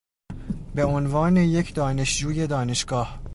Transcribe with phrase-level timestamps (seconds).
[0.75, 3.19] به عنوان یک دانشجوی دانشگاه